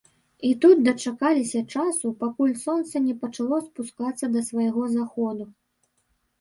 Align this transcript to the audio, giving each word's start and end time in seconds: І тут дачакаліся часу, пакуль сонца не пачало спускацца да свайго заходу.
І 0.47 0.49
тут 0.61 0.79
дачакаліся 0.87 1.61
часу, 1.73 2.05
пакуль 2.23 2.57
сонца 2.63 2.95
не 3.07 3.15
пачало 3.21 3.61
спускацца 3.69 4.25
да 4.35 4.47
свайго 4.51 4.83
заходу. 4.99 5.43